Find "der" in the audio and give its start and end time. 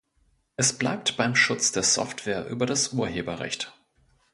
1.73-1.83